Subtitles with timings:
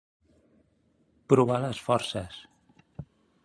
[1.33, 2.43] Provar les forces.